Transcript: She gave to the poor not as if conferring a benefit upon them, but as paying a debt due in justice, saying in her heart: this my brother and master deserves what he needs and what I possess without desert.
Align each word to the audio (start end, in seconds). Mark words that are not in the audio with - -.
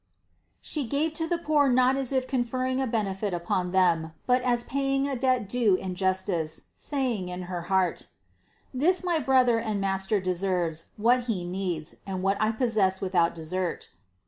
She 0.61 0.85
gave 0.87 1.13
to 1.13 1.27
the 1.27 1.37
poor 1.37 1.69
not 1.69 1.95
as 1.95 2.11
if 2.11 2.27
conferring 2.27 2.81
a 2.81 2.87
benefit 2.87 3.35
upon 3.35 3.69
them, 3.69 4.13
but 4.25 4.41
as 4.41 4.63
paying 4.63 5.07
a 5.07 5.15
debt 5.15 5.47
due 5.47 5.75
in 5.75 5.93
justice, 5.93 6.63
saying 6.75 7.29
in 7.29 7.43
her 7.43 7.61
heart: 7.69 8.07
this 8.73 9.03
my 9.03 9.19
brother 9.19 9.59
and 9.59 9.79
master 9.79 10.19
deserves 10.19 10.85
what 10.97 11.25
he 11.25 11.45
needs 11.45 11.97
and 12.07 12.23
what 12.23 12.41
I 12.41 12.51
possess 12.51 12.99
without 12.99 13.35
desert. 13.35 13.89